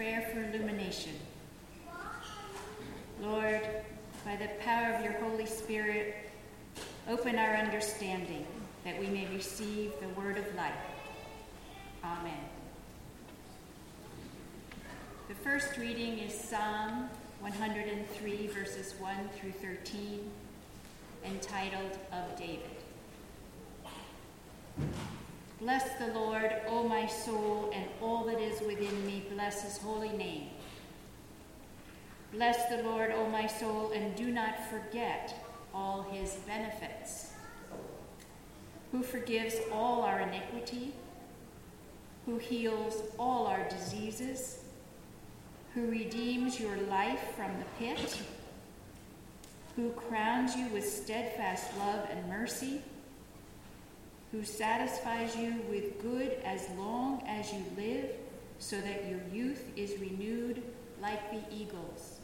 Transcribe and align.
prayer 0.00 0.26
for 0.32 0.42
illumination. 0.42 1.12
Lord, 3.20 3.60
by 4.24 4.34
the 4.34 4.48
power 4.64 4.94
of 4.94 5.04
your 5.04 5.12
Holy 5.12 5.44
Spirit, 5.44 6.14
open 7.06 7.36
our 7.36 7.54
understanding 7.54 8.46
that 8.82 8.98
we 8.98 9.08
may 9.08 9.26
receive 9.26 9.92
the 10.00 10.08
word 10.18 10.38
of 10.38 10.54
life. 10.54 10.72
Amen. 12.02 12.32
The 15.28 15.34
first 15.34 15.76
reading 15.76 16.18
is 16.20 16.32
Psalm 16.32 17.10
103, 17.40 18.46
verses 18.46 18.94
1 18.98 19.14
through 19.38 19.52
13, 19.52 20.30
entitled 21.26 21.98
Of 22.10 22.38
David. 22.38 22.79
Bless 25.60 25.92
the 25.98 26.06
Lord, 26.14 26.50
O 26.68 26.88
my 26.88 27.06
soul, 27.06 27.70
and 27.74 27.84
all 28.00 28.24
that 28.24 28.40
is 28.40 28.62
within 28.62 29.04
me, 29.04 29.24
bless 29.30 29.62
his 29.62 29.76
holy 29.76 30.08
name. 30.08 30.48
Bless 32.32 32.70
the 32.70 32.82
Lord, 32.82 33.10
O 33.10 33.28
my 33.28 33.46
soul, 33.46 33.92
and 33.94 34.16
do 34.16 34.30
not 34.30 34.70
forget 34.70 35.34
all 35.74 36.00
his 36.10 36.36
benefits. 36.46 37.32
Who 38.90 39.02
forgives 39.02 39.56
all 39.70 40.00
our 40.00 40.20
iniquity, 40.20 40.94
who 42.24 42.38
heals 42.38 43.02
all 43.18 43.46
our 43.46 43.68
diseases, 43.68 44.64
who 45.74 45.90
redeems 45.90 46.58
your 46.58 46.76
life 46.88 47.34
from 47.36 47.50
the 47.58 47.66
pit, 47.78 48.18
who 49.76 49.90
crowns 49.90 50.56
you 50.56 50.68
with 50.68 50.88
steadfast 50.88 51.76
love 51.76 52.08
and 52.10 52.26
mercy 52.30 52.80
who 54.32 54.44
satisfies 54.44 55.34
you 55.36 55.54
with 55.68 56.00
good 56.00 56.38
as 56.44 56.68
long 56.78 57.22
as 57.26 57.52
you 57.52 57.64
live, 57.76 58.10
so 58.58 58.80
that 58.80 59.08
your 59.08 59.20
youth 59.32 59.64
is 59.76 59.98
renewed 60.00 60.62
like 61.00 61.30
the 61.30 61.54
eagles. 61.54 62.18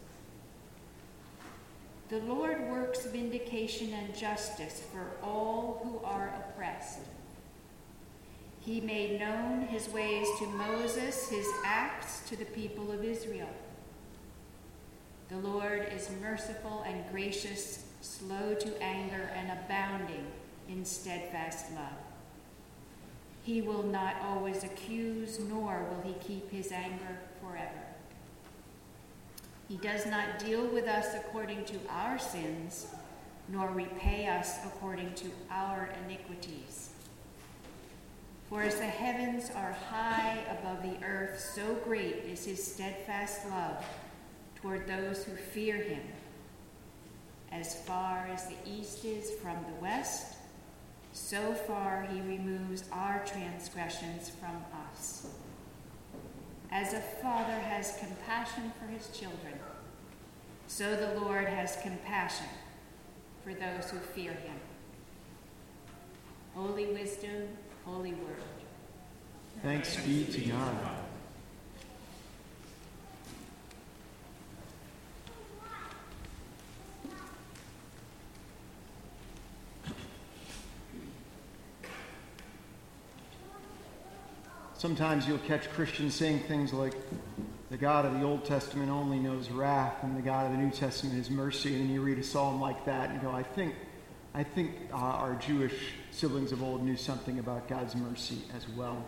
The 2.09 2.18
Lord 2.18 2.71
works 2.71 3.04
vindication 3.07 3.93
and 3.93 4.15
justice 4.15 4.82
for 4.93 5.10
all 5.26 5.80
who 5.82 6.07
are 6.07 6.32
oppressed. 6.38 7.01
He 8.60 8.80
made 8.80 9.18
known 9.18 9.63
his 9.63 9.88
ways 9.88 10.29
to 10.38 10.46
Moses, 10.46 11.29
his 11.29 11.46
acts 11.65 12.29
to 12.29 12.37
the 12.37 12.45
people 12.45 12.93
of 12.93 13.02
Israel. 13.02 13.51
The 15.29 15.38
Lord 15.38 15.88
is 15.93 16.10
merciful 16.20 16.85
and 16.87 17.04
gracious, 17.10 17.85
slow 18.01 18.54
to 18.54 18.82
anger, 18.82 19.30
and 19.35 19.51
abounding 19.51 20.26
in 20.68 20.84
steadfast 20.84 21.72
love. 21.72 21.92
He 23.42 23.62
will 23.62 23.84
not 23.84 24.16
always 24.22 24.64
accuse, 24.64 25.38
nor 25.38 25.86
will 25.88 26.02
he 26.02 26.14
keep 26.14 26.50
his 26.50 26.73
anger 26.73 27.18
forever. 27.40 27.86
He 29.68 29.76
does 29.76 30.06
not 30.06 30.38
deal 30.38 30.66
with 30.66 30.86
us 30.86 31.14
according 31.14 31.64
to 31.66 31.78
our 31.88 32.18
sins, 32.18 32.86
nor 33.48 33.68
repay 33.70 34.26
us 34.26 34.64
according 34.64 35.14
to 35.14 35.30
our 35.50 35.90
iniquities. 36.04 36.90
For 38.48 38.62
as 38.62 38.76
the 38.76 38.84
heavens 38.84 39.51
are 39.56 39.76
high 39.90 40.38
above 40.58 40.82
the 40.82 41.04
earth, 41.04 41.40
so 41.40 41.74
great 41.84 42.24
is 42.24 42.45
his 42.45 42.64
steadfast 42.64 43.48
love 43.51 43.84
toward 44.56 44.86
those 44.86 45.24
who 45.24 45.34
fear 45.34 45.76
him. 45.76 46.02
As 47.51 47.74
far 47.82 48.28
as 48.32 48.46
the 48.46 48.56
east 48.64 49.04
is 49.04 49.32
from 49.42 49.56
the 49.68 49.80
west, 49.80 50.35
so 51.16 51.54
far 51.54 52.06
he 52.12 52.20
removes 52.20 52.84
our 52.92 53.24
transgressions 53.24 54.28
from 54.28 54.62
us. 54.90 55.28
As 56.70 56.92
a 56.92 57.00
father 57.00 57.58
has 57.58 57.96
compassion 57.98 58.70
for 58.78 58.86
his 58.86 59.08
children, 59.18 59.54
so 60.66 60.95
the 60.95 61.18
Lord 61.18 61.48
has 61.48 61.78
compassion 61.82 62.46
for 63.42 63.54
those 63.54 63.90
who 63.90 63.98
fear 63.98 64.32
him. 64.32 64.60
Holy 66.54 66.86
wisdom, 66.86 67.48
holy 67.86 68.12
word. 68.12 68.42
Thanks 69.62 69.96
be 69.96 70.24
to 70.24 70.41
God. 70.42 71.05
Sometimes 84.86 85.26
you'll 85.26 85.38
catch 85.38 85.69
Christians 85.70 86.14
saying 86.14 86.44
things 86.47 86.72
like, 86.72 86.94
the 87.70 87.76
God 87.76 88.06
of 88.06 88.12
the 88.12 88.22
Old 88.22 88.44
Testament 88.44 88.88
only 88.88 89.19
knows 89.19 89.50
wrath, 89.50 89.97
and 90.04 90.16
the 90.16 90.22
God 90.22 90.47
of 90.47 90.52
the 90.52 90.58
New 90.58 90.70
Testament 90.70 91.19
is 91.19 91.28
mercy. 91.28 91.74
And 91.74 91.82
then 91.82 91.91
you 91.91 92.00
read 92.02 92.19
a 92.19 92.22
psalm 92.22 92.60
like 92.60 92.84
that, 92.84 93.10
and 93.10 93.20
you 93.20 93.28
go, 93.28 93.34
I 93.34 93.42
think, 93.42 93.74
I 94.32 94.44
think 94.44 94.76
uh, 94.92 94.97
our 94.98 95.34
Jewish 95.44 95.74
siblings 96.12 96.52
of 96.52 96.62
old 96.62 96.84
knew 96.84 96.97
something 96.97 97.41
about 97.41 97.66
God's 97.66 97.97
mercy 97.97 98.38
as 98.54 98.69
well. 98.76 99.04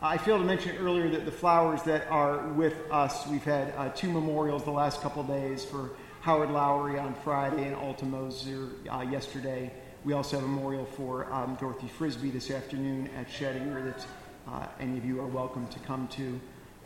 I 0.00 0.16
failed 0.16 0.42
to 0.42 0.46
mention 0.46 0.76
earlier 0.76 1.08
that 1.08 1.24
the 1.24 1.32
flowers 1.32 1.82
that 1.82 2.06
are 2.08 2.46
with 2.50 2.76
us, 2.92 3.26
we've 3.26 3.42
had 3.42 3.74
uh, 3.76 3.88
two 3.88 4.12
memorials 4.12 4.62
the 4.62 4.70
last 4.70 5.00
couple 5.00 5.24
days 5.24 5.64
for 5.64 5.90
Howard 6.20 6.52
Lowry 6.52 7.00
on 7.00 7.14
Friday 7.24 7.64
and 7.64 7.74
Alta 7.74 8.04
Moser 8.04 8.68
uh, 8.88 9.00
yesterday. 9.00 9.72
We 10.04 10.12
also 10.12 10.36
have 10.36 10.44
a 10.44 10.48
memorial 10.48 10.84
for 10.84 11.26
um, 11.32 11.56
Dorothy 11.58 11.88
Frisbee 11.88 12.30
this 12.30 12.52
afternoon 12.52 13.10
at 13.18 13.26
Sheddinger 13.26 13.84
that's 13.84 14.06
uh, 14.50 14.66
any 14.78 14.96
of 14.96 15.04
you 15.04 15.20
are 15.20 15.26
welcome 15.26 15.66
to 15.68 15.78
come 15.80 16.06
to. 16.08 16.40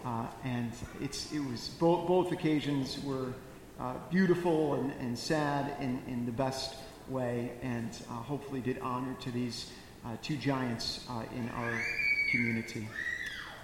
Uh, 0.05 0.27
and 0.45 0.73
it's, 1.01 1.31
it 1.33 1.41
was 1.41 1.69
both, 1.79 2.09
both 2.09 2.33
occasions 2.33 2.99
were 3.05 3.35
uh, 3.79 3.95
beautiful 4.11 4.75
and, 4.75 4.93
and 5.01 5.19
sad 5.19 5.75
in, 5.81 6.01
in 6.07 6.25
the 6.25 6.33
best 6.33 6.77
way, 7.09 7.51
and 7.63 7.91
uh, 8.09 8.15
hopefully 8.15 8.61
did 8.61 8.79
honor 8.81 9.15
to 9.21 9.31
these 9.31 9.71
uh, 10.07 10.17
two 10.23 10.37
giants 10.37 11.07
in 11.37 11.49
our 11.51 11.79
community. 12.31 12.89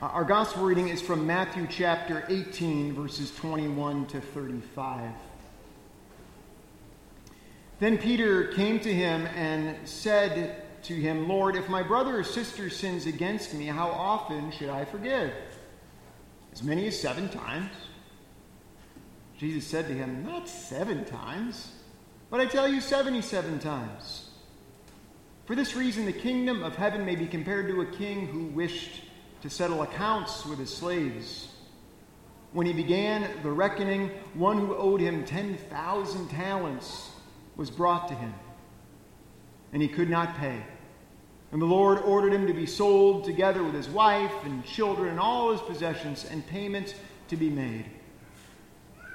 our 0.03 0.25
gospel 0.25 0.65
reading 0.65 0.89
is 0.89 1.01
from 1.01 1.27
Matthew 1.27 1.67
chapter 1.71 2.25
18, 2.29 2.93
verses 2.93 3.35
21 3.37 4.07
to 4.07 4.21
35. 4.21 5.11
Then 7.79 7.97
Peter 7.97 8.49
came 8.49 8.79
to 8.81 8.93
him 8.93 9.27
and 9.35 9.89
said 9.89 10.66
to 10.87 10.95
him, 10.95 11.29
Lord, 11.29 11.57
if 11.57 11.69
my 11.69 11.83
brother 11.83 12.19
or 12.19 12.23
sister 12.25 12.71
sins 12.71 13.07
against 13.07 13.53
me, 13.53 13.67
how 13.67 13.89
often 13.89 14.53
should 14.53 14.69
I 14.69 14.85
forgive? 14.85 15.33
As 16.53 16.63
many 16.63 16.87
as 16.87 17.01
seven 17.01 17.29
times. 17.29 17.73
Jesus 19.37 19.67
said 19.67 19.89
to 19.89 19.95
him, 19.95 20.25
Not 20.25 20.49
seven 20.49 21.05
times, 21.05 21.73
but 22.31 22.41
I 22.41 22.47
tell 22.47 22.69
you, 22.69 22.81
77 22.81 23.59
times. 23.59 24.31
For 25.45 25.57
this 25.57 25.75
reason, 25.75 26.07
the 26.07 26.13
kingdom 26.13 26.63
of 26.63 26.77
heaven 26.77 27.05
may 27.05 27.17
be 27.17 27.27
compared 27.27 27.69
to 27.69 27.81
a 27.81 27.87
king 27.87 28.27
who 28.29 28.45
wished 28.47 29.03
to 29.43 29.51
settle 29.51 29.83
accounts 29.83 30.47
with 30.47 30.59
his 30.59 30.75
slaves. 30.75 31.49
When 32.53 32.67
he 32.67 32.73
began 32.73 33.29
the 33.43 33.51
reckoning, 33.51 34.11
one 34.35 34.59
who 34.59 34.75
owed 34.77 35.01
him 35.01 35.25
10,000 35.25 36.29
talents 36.29 37.11
was 37.57 37.71
brought 37.71 38.09
to 38.09 38.15
him, 38.15 38.35
and 39.73 39.83
he 39.83 39.89
could 39.89 40.09
not 40.09 40.37
pay. 40.37 40.63
And 41.53 41.63
the 41.63 41.67
Lord 41.67 41.99
ordered 41.99 42.33
him 42.33 42.47
to 42.47 42.53
be 42.53 42.67
sold 42.67 43.25
together 43.25 43.63
with 43.63 43.75
his 43.75 43.89
wife 43.89 44.33
and 44.45 44.65
children 44.65 45.11
and 45.11 45.21
all 45.21 45.53
his 45.53 45.61
possessions, 45.61 46.25
and 46.25 46.47
payment 46.47 46.95
to 47.29 47.37
be 47.37 47.51
made. 47.51 47.87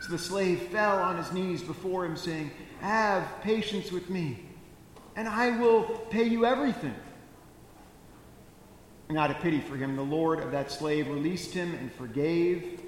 So 0.02 0.12
the 0.12 0.18
slave 0.18 0.62
fell 0.64 0.98
on 1.00 1.18
his 1.18 1.32
knees 1.32 1.62
before 1.62 2.06
him, 2.06 2.16
saying, 2.16 2.52
Have 2.80 3.28
patience 3.42 3.92
with 3.92 4.10
me, 4.10 4.46
and 5.16 5.28
I 5.28 5.58
will 5.60 5.84
pay 6.10 6.24
you 6.24 6.46
everything. 6.46 6.96
And 9.10 9.18
out 9.18 9.30
of 9.30 9.40
pity 9.40 9.60
for 9.60 9.76
him, 9.76 9.98
the 9.98 10.02
Lord 10.02 10.40
of 10.40 10.52
that 10.52 10.72
slave 10.72 11.10
released 11.10 11.54
him 11.54 11.76
and 11.76 11.92
forgave 11.92 12.82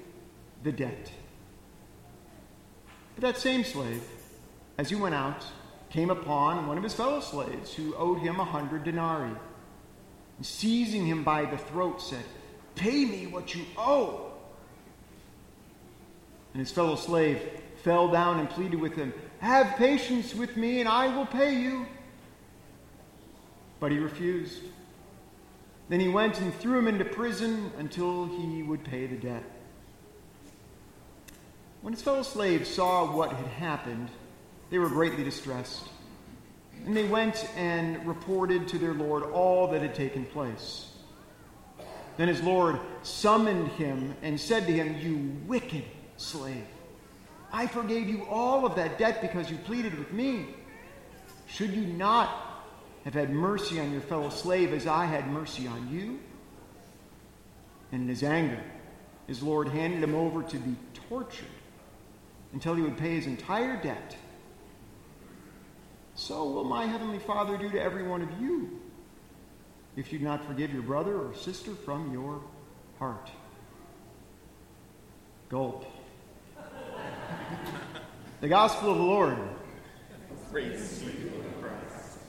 the 0.62 0.72
debt. 0.72 1.12
But 3.14 3.22
that 3.22 3.38
same 3.38 3.62
slave, 3.62 4.02
as 4.78 4.88
he 4.88 4.96
went 4.96 5.14
out, 5.14 5.44
came 5.94 6.10
upon 6.10 6.66
one 6.66 6.76
of 6.76 6.82
his 6.82 6.92
fellow 6.92 7.20
slaves 7.20 7.72
who 7.72 7.94
owed 7.94 8.18
him 8.18 8.40
a 8.40 8.44
hundred 8.44 8.82
denarii. 8.82 9.30
And 10.36 10.44
seizing 10.44 11.06
him 11.06 11.22
by 11.22 11.44
the 11.44 11.56
throat, 11.56 12.02
said, 12.02 12.24
Pay 12.74 13.04
me 13.04 13.28
what 13.28 13.54
you 13.54 13.64
owe. 13.78 14.32
And 16.52 16.58
his 16.58 16.72
fellow 16.72 16.96
slave 16.96 17.40
fell 17.84 18.08
down 18.08 18.40
and 18.40 18.50
pleaded 18.50 18.80
with 18.80 18.96
him, 18.96 19.14
Have 19.38 19.76
patience 19.76 20.34
with 20.34 20.56
me, 20.56 20.80
and 20.80 20.88
I 20.88 21.14
will 21.14 21.26
pay 21.26 21.60
you. 21.60 21.86
But 23.78 23.92
he 23.92 23.98
refused. 23.98 24.62
Then 25.88 26.00
he 26.00 26.08
went 26.08 26.40
and 26.40 26.52
threw 26.54 26.76
him 26.76 26.88
into 26.88 27.04
prison 27.04 27.70
until 27.78 28.26
he 28.26 28.64
would 28.64 28.82
pay 28.82 29.06
the 29.06 29.16
debt. 29.16 29.44
When 31.82 31.92
his 31.92 32.02
fellow 32.02 32.24
slaves 32.24 32.68
saw 32.68 33.14
what 33.14 33.32
had 33.32 33.46
happened, 33.46 34.08
they 34.70 34.78
were 34.78 34.88
greatly 34.88 35.24
distressed. 35.24 35.88
And 36.86 36.96
they 36.96 37.04
went 37.04 37.48
and 37.56 38.06
reported 38.06 38.68
to 38.68 38.78
their 38.78 38.92
Lord 38.92 39.22
all 39.22 39.68
that 39.68 39.82
had 39.82 39.94
taken 39.94 40.24
place. 40.26 40.90
Then 42.16 42.28
his 42.28 42.42
Lord 42.42 42.78
summoned 43.02 43.68
him 43.72 44.14
and 44.22 44.40
said 44.40 44.66
to 44.66 44.72
him, 44.72 44.98
You 44.98 45.36
wicked 45.46 45.84
slave, 46.16 46.64
I 47.52 47.66
forgave 47.66 48.08
you 48.08 48.24
all 48.26 48.66
of 48.66 48.76
that 48.76 48.98
debt 48.98 49.20
because 49.20 49.50
you 49.50 49.56
pleaded 49.58 49.98
with 49.98 50.12
me. 50.12 50.46
Should 51.46 51.70
you 51.70 51.86
not 51.86 52.64
have 53.04 53.14
had 53.14 53.30
mercy 53.30 53.80
on 53.80 53.92
your 53.92 54.00
fellow 54.00 54.30
slave 54.30 54.72
as 54.72 54.86
I 54.86 55.04
had 55.04 55.28
mercy 55.28 55.66
on 55.66 55.88
you? 55.90 56.18
And 57.92 58.02
in 58.02 58.08
his 58.08 58.22
anger, 58.22 58.60
his 59.26 59.42
Lord 59.42 59.68
handed 59.68 60.02
him 60.02 60.14
over 60.14 60.42
to 60.42 60.56
be 60.58 60.74
tortured 61.08 61.46
until 62.52 62.74
he 62.74 62.82
would 62.82 62.96
pay 62.96 63.14
his 63.14 63.26
entire 63.26 63.80
debt. 63.80 64.16
So 66.14 66.44
will 66.44 66.64
my 66.64 66.86
heavenly 66.86 67.18
Father 67.18 67.56
do 67.56 67.68
to 67.70 67.80
every 67.80 68.02
one 68.02 68.22
of 68.22 68.40
you 68.40 68.80
if 69.96 70.12
you 70.12 70.18
do 70.18 70.24
not 70.24 70.44
forgive 70.46 70.72
your 70.72 70.82
brother 70.82 71.16
or 71.16 71.34
sister 71.34 71.74
from 71.74 72.12
your 72.12 72.40
heart. 72.98 73.30
Gulp. 75.48 75.84
the 78.40 78.48
gospel 78.48 78.90
of 78.90 78.98
the 78.98 79.02
Lord. 79.02 79.38
Praise 80.50 81.04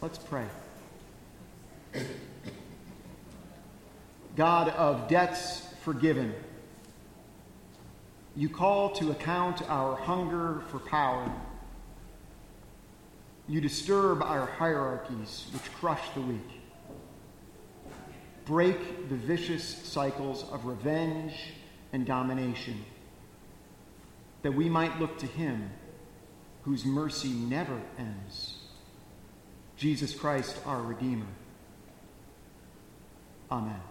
Let's 0.01 0.17
pray. 0.17 0.45
God 4.35 4.69
of 4.69 5.07
debts 5.07 5.61
forgiven, 5.81 6.33
you 8.35 8.49
call 8.49 8.91
to 8.95 9.11
account 9.11 9.67
our 9.69 9.95
hunger 9.95 10.61
for 10.69 10.79
power. 10.79 11.31
You 13.47 13.61
disturb 13.61 14.23
our 14.23 14.45
hierarchies, 14.45 15.47
which 15.53 15.71
crush 15.73 16.01
the 16.15 16.21
weak 16.21 16.61
break 18.45 19.09
the 19.09 19.15
vicious 19.15 19.63
cycles 19.63 20.43
of 20.51 20.65
revenge 20.65 21.53
and 21.91 22.05
domination, 22.05 22.85
that 24.43 24.53
we 24.53 24.69
might 24.69 24.99
look 24.99 25.17
to 25.17 25.25
Him 25.25 25.71
whose 26.61 26.85
mercy 26.85 27.29
never 27.29 27.79
ends, 27.97 28.57
Jesus 29.77 30.13
Christ, 30.13 30.59
our 30.65 30.81
Redeemer. 30.81 31.25
Amen. 33.51 33.81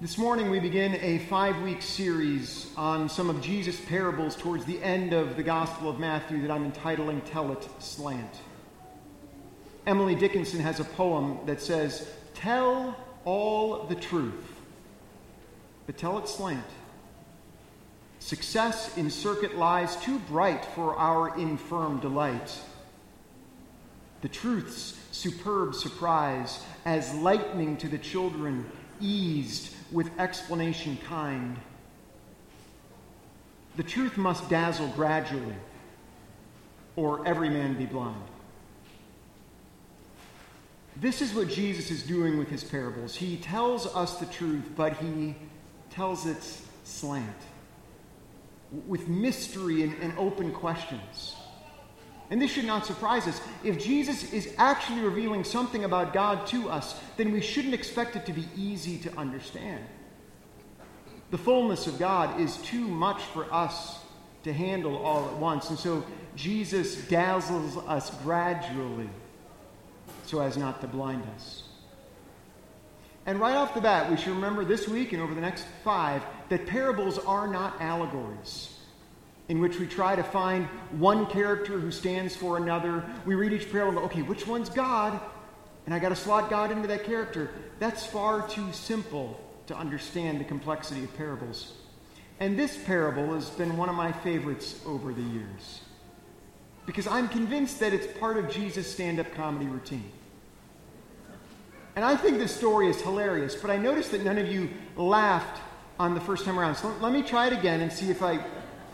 This 0.00 0.16
morning, 0.16 0.48
we 0.48 0.60
begin 0.60 0.96
a 1.02 1.18
five 1.18 1.60
week 1.60 1.82
series 1.82 2.70
on 2.76 3.08
some 3.08 3.28
of 3.28 3.42
Jesus' 3.42 3.80
parables 3.80 4.36
towards 4.36 4.64
the 4.64 4.80
end 4.80 5.12
of 5.12 5.34
the 5.34 5.42
Gospel 5.42 5.90
of 5.90 5.98
Matthew 5.98 6.40
that 6.42 6.52
I'm 6.52 6.64
entitling 6.66 7.20
Tell 7.22 7.50
It 7.50 7.68
Slant. 7.80 8.32
Emily 9.88 10.14
Dickinson 10.14 10.60
has 10.60 10.78
a 10.78 10.84
poem 10.84 11.40
that 11.46 11.60
says, 11.60 12.08
Tell 12.34 12.96
all 13.24 13.86
the 13.86 13.96
truth, 13.96 14.60
but 15.88 15.98
tell 15.98 16.16
it 16.18 16.28
slant. 16.28 16.64
Success 18.20 18.96
in 18.96 19.10
circuit 19.10 19.58
lies 19.58 19.96
too 19.96 20.20
bright 20.20 20.64
for 20.76 20.94
our 20.94 21.36
infirm 21.36 21.98
delight. 21.98 22.56
The 24.20 24.28
truth's 24.28 24.96
superb 25.10 25.74
surprise, 25.74 26.64
as 26.84 27.12
lightning 27.16 27.76
to 27.78 27.88
the 27.88 27.98
children, 27.98 28.64
eased 29.00 29.74
with 29.90 30.10
explanation 30.18 30.98
kind. 31.08 31.56
The 33.76 33.82
truth 33.82 34.16
must 34.16 34.48
dazzle 34.50 34.88
gradually, 34.88 35.54
or 36.96 37.26
every 37.26 37.48
man 37.48 37.74
be 37.74 37.86
blind. 37.86 38.22
This 40.96 41.22
is 41.22 41.32
what 41.32 41.48
Jesus 41.48 41.92
is 41.92 42.02
doing 42.02 42.38
with 42.38 42.48
his 42.48 42.64
parables. 42.64 43.14
He 43.14 43.36
tells 43.36 43.86
us 43.94 44.16
the 44.16 44.26
truth, 44.26 44.64
but 44.76 44.96
he 44.96 45.36
tells 45.90 46.26
it 46.26 46.42
slant, 46.82 47.36
with 48.86 49.06
mystery 49.06 49.82
and, 49.84 49.94
and 50.02 50.12
open 50.18 50.52
questions. 50.52 51.36
And 52.30 52.40
this 52.40 52.50
should 52.50 52.66
not 52.66 52.84
surprise 52.84 53.26
us. 53.26 53.40
If 53.64 53.82
Jesus 53.82 54.32
is 54.32 54.52
actually 54.58 55.00
revealing 55.00 55.44
something 55.44 55.84
about 55.84 56.12
God 56.12 56.46
to 56.48 56.68
us, 56.68 57.00
then 57.16 57.32
we 57.32 57.40
shouldn't 57.40 57.74
expect 57.74 58.16
it 58.16 58.26
to 58.26 58.32
be 58.32 58.46
easy 58.54 58.98
to 58.98 59.18
understand. 59.18 59.82
The 61.30 61.38
fullness 61.38 61.86
of 61.86 61.98
God 61.98 62.40
is 62.40 62.56
too 62.58 62.86
much 62.86 63.22
for 63.22 63.52
us 63.52 63.98
to 64.44 64.52
handle 64.52 64.96
all 64.98 65.26
at 65.26 65.36
once. 65.36 65.70
And 65.70 65.78
so 65.78 66.04
Jesus 66.36 66.96
dazzles 67.08 67.76
us 67.78 68.10
gradually 68.22 69.08
so 70.26 70.40
as 70.40 70.56
not 70.56 70.80
to 70.82 70.86
blind 70.86 71.22
us. 71.34 71.62
And 73.24 73.40
right 73.40 73.56
off 73.56 73.74
the 73.74 73.80
bat, 73.80 74.10
we 74.10 74.16
should 74.16 74.32
remember 74.32 74.64
this 74.64 74.88
week 74.88 75.12
and 75.12 75.22
over 75.22 75.34
the 75.34 75.40
next 75.40 75.66
five 75.82 76.22
that 76.50 76.66
parables 76.66 77.18
are 77.18 77.46
not 77.46 77.80
allegories 77.80 78.77
in 79.48 79.60
which 79.60 79.78
we 79.78 79.86
try 79.86 80.14
to 80.14 80.22
find 80.22 80.66
one 80.98 81.26
character 81.26 81.78
who 81.78 81.90
stands 81.90 82.36
for 82.36 82.56
another. 82.56 83.04
We 83.24 83.34
read 83.34 83.52
each 83.52 83.70
parable 83.72 83.90
and 83.90 83.98
go, 83.98 84.04
okay, 84.04 84.22
which 84.22 84.46
one's 84.46 84.68
God? 84.68 85.18
And 85.86 85.94
I 85.94 85.98
got 85.98 86.10
to 86.10 86.16
slot 86.16 86.50
God 86.50 86.70
into 86.70 86.86
that 86.88 87.04
character. 87.04 87.50
That's 87.78 88.04
far 88.04 88.46
too 88.46 88.72
simple 88.72 89.40
to 89.66 89.76
understand 89.76 90.40
the 90.40 90.44
complexity 90.44 91.04
of 91.04 91.16
parables. 91.16 91.72
And 92.40 92.58
this 92.58 92.76
parable 92.76 93.34
has 93.34 93.48
been 93.50 93.76
one 93.76 93.88
of 93.88 93.94
my 93.94 94.12
favorites 94.12 94.80
over 94.86 95.12
the 95.12 95.22
years 95.22 95.80
because 96.88 97.06
I'm 97.06 97.28
convinced 97.28 97.80
that 97.80 97.92
it's 97.92 98.06
part 98.18 98.38
of 98.38 98.50
Jesus' 98.50 98.90
stand 98.90 99.20
up 99.20 99.32
comedy 99.34 99.66
routine. 99.66 100.10
And 101.96 102.04
I 102.04 102.16
think 102.16 102.38
this 102.38 102.54
story 102.54 102.88
is 102.88 103.00
hilarious, 103.02 103.54
but 103.54 103.70
I 103.70 103.76
noticed 103.76 104.12
that 104.12 104.24
none 104.24 104.38
of 104.38 104.48
you 104.48 104.70
laughed 104.96 105.60
on 105.98 106.14
the 106.14 106.20
first 106.20 106.44
time 106.44 106.58
around. 106.58 106.76
So 106.76 106.94
let 107.00 107.12
me 107.12 107.22
try 107.22 107.48
it 107.48 107.52
again 107.52 107.80
and 107.80 107.92
see 107.92 108.10
if 108.10 108.22
I 108.22 108.42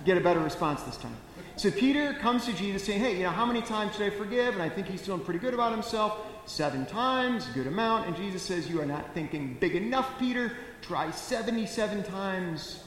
get 0.04 0.16
a 0.16 0.20
better 0.20 0.40
response 0.40 0.82
this 0.82 0.96
time. 0.96 1.16
So 1.56 1.70
Peter 1.70 2.14
comes 2.14 2.46
to 2.46 2.52
Jesus 2.52 2.84
saying, 2.84 3.00
Hey, 3.00 3.16
you 3.16 3.22
know, 3.22 3.30
how 3.30 3.46
many 3.46 3.62
times 3.62 3.94
should 3.94 4.02
I 4.02 4.10
forgive? 4.10 4.54
And 4.54 4.62
I 4.62 4.68
think 4.68 4.86
he's 4.88 5.02
feeling 5.02 5.22
pretty 5.22 5.40
good 5.40 5.54
about 5.54 5.72
himself. 5.72 6.18
Seven 6.46 6.84
times, 6.84 7.46
good 7.54 7.66
amount. 7.66 8.06
And 8.06 8.16
Jesus 8.16 8.42
says, 8.42 8.68
You 8.68 8.80
are 8.80 8.86
not 8.86 9.14
thinking 9.14 9.56
big 9.60 9.74
enough, 9.76 10.18
Peter. 10.18 10.52
Try 10.82 11.10
77 11.10 12.02
times. 12.02 12.82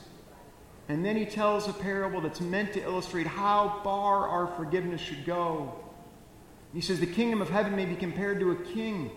And 0.89 1.03
then 1.03 1.17
he 1.17 1.25
tells 1.25 1.67
a 1.67 1.73
parable 1.73 2.21
that's 2.21 2.39
meant 2.39 2.73
to 2.73 2.81
illustrate 2.81 3.27
how 3.27 3.81
far 3.83 4.27
our 4.27 4.47
forgiveness 4.55 5.01
should 5.01 5.25
go. 5.25 5.73
He 6.73 6.81
says, 6.81 6.99
The 6.99 7.07
kingdom 7.07 7.41
of 7.41 7.49
heaven 7.49 7.75
may 7.75 7.85
be 7.85 7.95
compared 7.95 8.39
to 8.41 8.51
a 8.51 8.55
king 8.55 9.11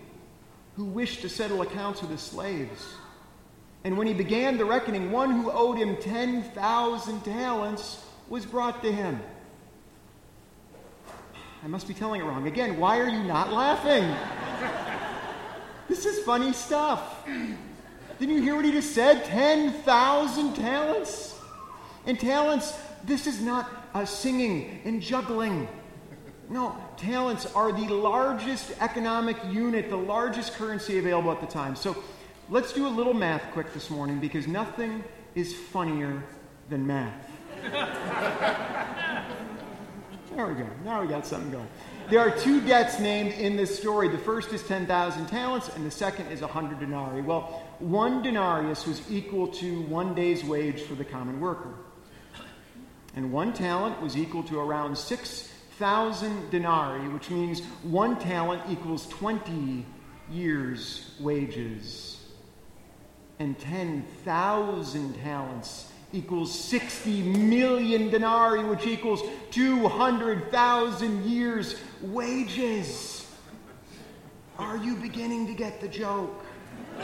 who 0.75 0.85
wished 0.85 1.21
to 1.21 1.29
settle 1.29 1.61
accounts 1.61 2.01
with 2.01 2.11
his 2.11 2.21
slaves. 2.21 2.93
And 3.83 3.97
when 3.97 4.07
he 4.07 4.13
began 4.13 4.57
the 4.57 4.65
reckoning, 4.65 5.11
one 5.11 5.31
who 5.31 5.51
owed 5.51 5.77
him 5.77 5.97
10,000 5.97 7.21
talents 7.21 8.05
was 8.29 8.45
brought 8.45 8.83
to 8.83 8.91
him. 8.91 9.19
I 11.63 11.67
must 11.67 11.87
be 11.87 11.93
telling 11.93 12.21
it 12.21 12.23
wrong. 12.23 12.47
Again, 12.47 12.79
why 12.79 12.99
are 12.99 13.09
you 13.09 13.23
not 13.23 13.51
laughing? 13.51 14.15
this 15.87 16.05
is 16.05 16.23
funny 16.25 16.53
stuff. 16.53 17.25
Didn't 18.19 18.35
you 18.35 18.41
hear 18.41 18.55
what 18.55 18.65
he 18.65 18.71
just 18.71 18.93
said? 18.93 19.25
10,000 19.25 20.53
talents? 20.55 21.39
And 22.05 22.19
talents, 22.19 22.73
this 23.03 23.27
is 23.27 23.41
not 23.41 23.69
uh, 23.93 24.05
singing 24.05 24.81
and 24.85 25.01
juggling. 25.01 25.67
No, 26.49 26.75
talents 26.97 27.45
are 27.55 27.71
the 27.71 27.87
largest 27.93 28.73
economic 28.79 29.37
unit, 29.49 29.89
the 29.89 29.95
largest 29.95 30.53
currency 30.53 30.99
available 30.99 31.31
at 31.31 31.41
the 31.41 31.47
time. 31.47 31.75
So 31.75 31.95
let's 32.49 32.73
do 32.73 32.87
a 32.87 32.89
little 32.89 33.13
math 33.13 33.43
quick 33.53 33.73
this 33.73 33.89
morning 33.89 34.19
because 34.19 34.47
nothing 34.47 35.03
is 35.35 35.53
funnier 35.53 36.23
than 36.69 36.85
math. 36.85 37.29
there 40.35 40.47
we 40.47 40.53
go. 40.55 40.67
Now 40.83 41.01
we 41.01 41.07
got 41.07 41.25
something 41.25 41.51
going. 41.51 41.67
There 42.09 42.19
are 42.19 42.31
two 42.31 42.59
debts 42.61 42.99
named 42.99 43.33
in 43.33 43.55
this 43.55 43.77
story. 43.77 44.09
The 44.09 44.17
first 44.17 44.51
is 44.51 44.63
10,000 44.63 45.27
talents, 45.27 45.69
and 45.75 45.85
the 45.85 45.91
second 45.91 46.27
is 46.27 46.41
100 46.41 46.79
denarii. 46.79 47.21
Well, 47.21 47.63
one 47.79 48.21
denarius 48.21 48.85
was 48.85 49.01
equal 49.09 49.47
to 49.47 49.81
one 49.83 50.13
day's 50.13 50.43
wage 50.43 50.81
for 50.81 50.95
the 50.95 51.05
common 51.05 51.39
worker. 51.39 51.73
And 53.15 53.31
one 53.31 53.53
talent 53.53 54.01
was 54.01 54.17
equal 54.17 54.43
to 54.43 54.59
around 54.59 54.97
six 54.97 55.49
thousand 55.77 56.51
denarii, 56.51 57.07
which 57.09 57.29
means 57.29 57.61
one 57.83 58.19
talent 58.19 58.61
equals 58.69 59.07
20 59.07 59.85
years' 60.29 61.15
wages. 61.19 62.20
And 63.41 63.57
10,000 63.57 65.19
talents 65.23 65.91
equals 66.13 66.53
60 66.53 67.23
million 67.23 68.11
denarii, 68.11 68.63
which 68.63 68.85
equals 68.85 69.23
200,000 69.49 71.25
years' 71.25 71.81
wages. 72.03 73.27
Are 74.59 74.77
you 74.77 74.95
beginning 74.95 75.47
to 75.47 75.55
get 75.55 75.81
the 75.81 75.87
joke? 75.87 76.45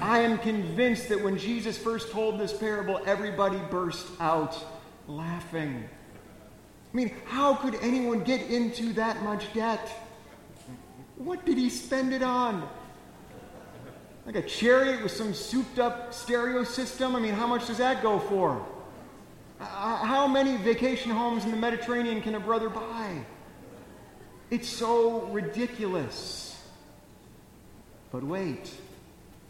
I 0.00 0.20
am 0.20 0.38
convinced 0.38 1.10
that 1.10 1.22
when 1.22 1.36
Jesus 1.36 1.76
first 1.76 2.10
told 2.10 2.40
this 2.40 2.54
parable, 2.54 2.98
everybody 3.04 3.58
burst 3.70 4.06
out 4.20 4.56
laughing. 5.06 5.84
I 6.94 6.96
mean, 6.96 7.14
how 7.26 7.56
could 7.56 7.74
anyone 7.82 8.24
get 8.24 8.40
into 8.48 8.94
that 8.94 9.22
much 9.22 9.52
debt? 9.52 9.86
What 11.18 11.44
did 11.44 11.58
he 11.58 11.68
spend 11.68 12.14
it 12.14 12.22
on? 12.22 12.66
Like 14.26 14.34
a 14.34 14.42
chariot 14.42 15.04
with 15.04 15.12
some 15.12 15.32
souped 15.32 15.78
up 15.78 16.12
stereo 16.12 16.64
system? 16.64 17.14
I 17.14 17.20
mean, 17.20 17.32
how 17.32 17.46
much 17.46 17.68
does 17.68 17.78
that 17.78 18.02
go 18.02 18.18
for? 18.18 18.66
How 19.60 20.26
many 20.26 20.56
vacation 20.56 21.12
homes 21.12 21.44
in 21.44 21.52
the 21.52 21.56
Mediterranean 21.56 22.20
can 22.20 22.34
a 22.34 22.40
brother 22.40 22.68
buy? 22.68 23.24
It's 24.50 24.68
so 24.68 25.22
ridiculous. 25.26 26.60
But 28.10 28.24
wait, 28.24 28.70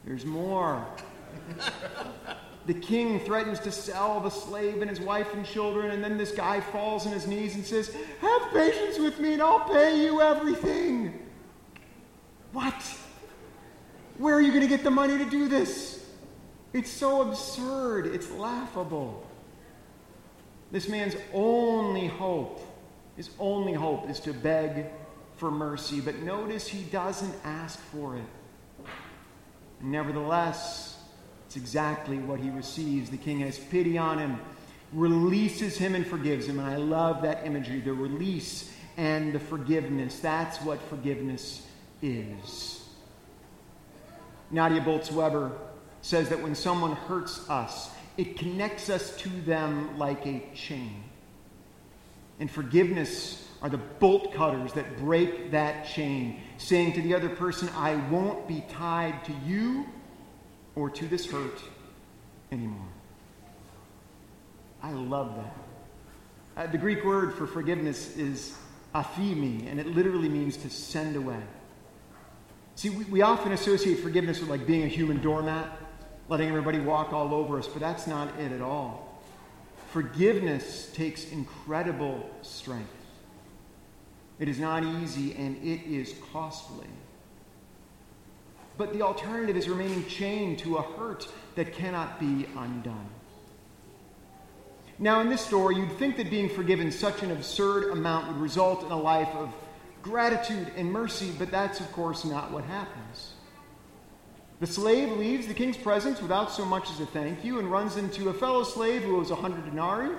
there's 0.04 0.26
more. 0.26 0.87
the 2.66 2.75
king 2.75 3.21
threatens 3.21 3.61
to 3.61 3.73
sell 3.73 4.21
the 4.21 4.30
slave 4.30 4.83
and 4.83 4.90
his 4.90 5.00
wife 5.00 5.33
and 5.33 5.45
children, 5.45 5.90
and 5.90 6.04
then 6.04 6.18
this 6.18 6.33
guy 6.33 6.61
falls 6.61 7.06
on 7.06 7.12
his 7.12 7.26
knees 7.26 7.54
and 7.54 7.64
says, 7.64 7.95
Have 8.21 8.52
patience 8.52 8.99
with 8.99 9.18
me 9.21 9.33
and 9.33 9.42
I'll 9.42 9.68
pay 9.68 10.02
you 10.04 10.21
everything. 10.21 11.18
What? 12.52 12.75
Where 14.19 14.35
are 14.35 14.41
you 14.41 14.51
going 14.51 14.63
to 14.63 14.69
get 14.69 14.83
the 14.83 14.91
money 14.91 15.19
to 15.19 15.25
do 15.25 15.49
this? 15.49 16.05
It's 16.73 16.91
so 16.91 17.23
absurd. 17.29 18.07
It's 18.07 18.31
laughable. 18.31 19.27
This 20.71 20.89
man's 20.89 21.17
only 21.33 22.07
hope, 22.07 22.61
his 23.17 23.31
only 23.39 23.73
hope 23.73 24.11
is 24.11 24.21
to 24.21 24.33
beg 24.33 24.87
for 25.37 25.51
mercy. 25.51 26.01
But 26.01 26.17
notice 26.21 26.67
he 26.67 26.83
doesn't 26.85 27.35
ask 27.45 27.79
for 27.79 28.17
it. 28.17 28.25
Nevertheless, 29.81 30.99
it's 31.47 31.57
exactly 31.57 32.19
what 32.19 32.41
he 32.41 32.51
receives. 32.51 33.11
The 33.11 33.17
king 33.17 33.41
has 33.41 33.59
pity 33.59 33.99
on 33.99 34.19
him, 34.19 34.41
releases 34.93 35.77
him, 35.77 35.95
and 35.95 36.07
forgives 36.07 36.47
him. 36.47 36.59
And 36.59 36.69
I 36.69 36.77
love 36.77 37.23
that 37.23 37.47
imagery 37.47 37.81
the 37.81 37.93
release 37.93 38.73
and 38.97 39.33
the 39.33 39.41
forgiveness. 39.41 40.19
That's 40.21 40.61
what 40.63 40.81
forgiveness 40.83 41.67
is. 42.03 42.86
Nadia 44.50 44.81
Bolz 44.81 45.11
Weber 45.11 45.53
says 46.03 46.29
that 46.29 46.43
when 46.43 46.55
someone 46.55 46.93
hurts 46.93 47.49
us, 47.50 47.91
it 48.17 48.38
connects 48.38 48.88
us 48.88 49.17
to 49.19 49.29
them 49.29 49.99
like 49.99 50.26
a 50.26 50.43
chain. 50.55 51.05
And 52.38 52.50
forgiveness 52.50 53.49
are 53.62 53.69
the 53.69 53.79
bolt 53.79 54.33
cutters 54.35 54.73
that 54.75 54.99
break 54.99 55.50
that 55.50 55.87
chain, 55.87 56.41
saying 56.59 56.93
to 56.95 57.03
the 57.03 57.15
other 57.15 57.29
person, 57.29 57.69
I 57.75 57.97
won't 58.11 58.47
be 58.47 58.65
tied 58.69 59.25
to 59.25 59.33
you 59.45 59.87
or 60.75 60.91
to 60.91 61.07
this 61.07 61.31
hurt 61.31 61.59
anymore. 62.53 62.88
I 64.83 64.93
love 64.93 65.35
that. 65.37 65.57
Uh, 66.57 66.67
the 66.71 66.79
Greek 66.79 67.05
word 67.05 67.35
for 67.35 67.47
forgiveness 67.47 68.17
is 68.17 68.57
aphiemi, 68.95 69.71
and 69.71 69.81
it 69.81 69.88
literally 69.88 70.29
means 70.29 70.57
to 70.59 70.71
send 70.71 71.17
away. 71.17 71.41
See, 72.76 72.90
we, 72.90 73.04
we 73.04 73.23
often 73.23 73.52
associate 73.52 74.00
forgiveness 74.00 74.38
with 74.38 74.50
like 74.50 74.66
being 74.66 74.83
a 74.83 74.88
human 74.88 75.23
doormat, 75.23 75.66
letting 76.28 76.49
everybody 76.49 76.78
walk 76.78 77.14
all 77.14 77.35
over 77.35 77.59
us, 77.59 77.66
but 77.66 77.80
that's 77.80 78.06
not 78.06 78.38
it 78.38 78.52
at 78.52 78.61
all. 78.61 79.18
Forgiveness 79.92 80.92
takes 80.92 81.30
incredible 81.30 82.28
strength. 82.42 82.90
It 84.38 84.49
is 84.49 84.59
not 84.59 84.85
easy 84.85 85.35
and 85.35 85.56
it 85.64 85.90
is 85.90 86.14
costly. 86.33 86.87
But 88.76 88.92
the 88.92 89.00
alternative 89.00 89.56
is 89.56 89.71
remaining 89.71 90.04
chained 90.06 90.59
to 90.59 90.76
a 90.76 90.83
hurt 90.83 91.26
that 91.54 91.73
cannot 91.73 92.21
be 92.21 92.47
undone. 92.59 93.09
Now, 94.99 95.21
in 95.21 95.30
this 95.30 95.40
story, 95.40 95.76
you'd 95.76 95.92
think 95.92 96.18
that 96.18 96.28
being 96.28 96.50
forgiven 96.50 96.92
such 96.92 97.23
an 97.23 97.30
absurd 97.30 97.90
amount 97.92 98.28
would 98.28 98.37
result 98.37 98.85
in 98.85 98.90
a 98.90 99.00
life 99.00 99.28
of 99.28 99.54
gratitude 100.03 100.73
and 100.76 100.93
mercy, 100.93 101.33
but 101.38 101.50
that's, 101.50 101.81
of 101.81 101.91
course, 101.93 102.25
not 102.25 102.50
what 102.50 102.65
happens. 102.65 103.33
The 104.59 104.67
slave 104.67 105.11
leaves 105.19 105.47
the 105.47 105.55
king's 105.55 105.76
presence 105.76 106.23
without 106.23 106.50
so 106.50 106.65
much 106.65 106.91
as 106.91 107.00
a 107.00 107.07
thank 107.07 107.45
you 107.45 107.59
and 107.59 107.71
runs 107.71 107.97
into 107.97 108.31
a 108.31 108.35
fellow 108.35 108.65
slave 108.65 109.03
who 109.03 109.19
owes 109.19 109.31
a 109.31 109.35
hundred 109.35 109.67
denarii, 109.67 110.15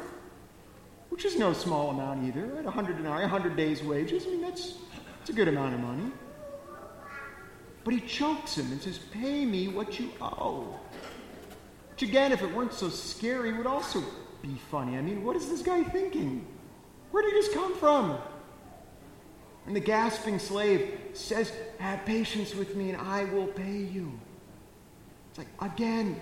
which 1.09 1.25
is 1.25 1.37
no 1.37 1.53
small 1.53 1.89
amount 1.89 2.27
either, 2.27 2.45
right? 2.45 2.65
A 2.65 2.71
hundred 2.71 2.97
denarii, 2.97 3.23
a 3.23 3.27
hundred 3.27 3.55
days' 3.55 3.81
wages. 3.81 4.25
I 4.27 4.29
mean, 4.29 4.41
that's, 4.41 4.75
that's 5.17 5.31
a 5.31 5.33
good 5.33 5.47
amount 5.47 5.73
of 5.73 5.79
money. 5.79 6.11
But 7.83 7.93
he 7.93 8.01
chokes 8.01 8.57
him 8.57 8.71
and 8.71 8.81
says, 8.81 8.99
Pay 8.99 9.45
me 9.45 9.69
what 9.69 9.99
you 9.99 10.11
owe. 10.21 10.79
Which, 11.89 12.03
again, 12.07 12.31
if 12.31 12.43
it 12.43 12.53
weren't 12.53 12.73
so 12.73 12.89
scary, 12.89 13.53
would 13.53 13.65
also 13.65 14.03
be 14.43 14.55
funny. 14.69 14.97
I 14.97 15.01
mean, 15.01 15.23
what 15.23 15.35
is 15.35 15.49
this 15.49 15.63
guy 15.63 15.83
thinking? 15.83 16.45
Where 17.11 17.23
did 17.23 17.33
he 17.33 17.39
just 17.39 17.53
come 17.53 17.75
from? 17.77 18.19
And 19.67 19.75
the 19.75 19.81
gasping 19.81 20.39
slave 20.39 20.97
says, 21.13 21.51
Have 21.79 22.05
patience 22.05 22.55
with 22.55 22.75
me 22.75 22.89
and 22.89 22.99
I 22.99 23.25
will 23.25 23.47
pay 23.47 23.77
you. 23.77 24.17
It's 25.29 25.37
like, 25.37 25.47
again, 25.61 26.19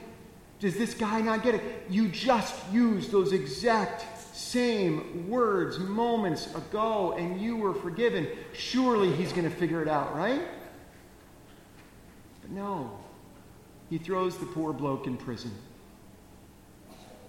does 0.60 0.76
this 0.76 0.96
guy 0.96 1.22
not 1.22 1.44
get 1.44 1.56
it? 1.56 1.86
You 1.88 2.08
just 2.08 2.56
used 2.72 3.12
those 3.12 3.34
exact 3.34 4.36
same 4.36 5.30
words 5.30 5.78
moments 5.78 6.54
ago 6.56 7.14
and 7.14 7.40
you 7.40 7.56
were 7.56 7.76
forgiven. 7.76 8.28
Surely 8.54 9.12
he's 9.12 9.32
going 9.32 9.50
to 9.50 9.56
figure 9.56 9.82
it 9.82 9.88
out, 9.88 10.16
right? 10.16 10.42
But 12.42 12.52
no. 12.52 13.00
He 13.92 14.00
throws 14.00 14.38
the 14.38 14.48
poor 14.48 14.74
bloke 14.74 15.06
in 15.06 15.18
prison. 15.18 15.52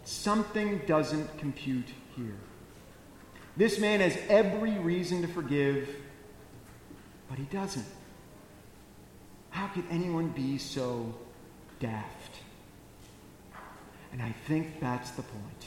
Something 0.05 0.81
doesn't 0.87 1.37
compute 1.37 1.89
here. 2.17 2.39
This 3.57 3.79
man 3.79 4.01
has 4.01 4.17
every 4.29 4.79
reason 4.79 5.23
to 5.23 5.29
forgive, 5.29 5.89
but 7.29 7.39
he 7.39 7.45
doesn't. 7.45 7.87
How 9.51 9.69
could 9.69 9.85
anyone 9.91 10.29
be 10.29 10.59
so 10.59 11.15
daft. 11.81 12.39
And 14.13 14.23
I 14.23 14.33
think 14.47 14.81
that's 14.81 15.11
the 15.13 15.23
point. 15.23 15.67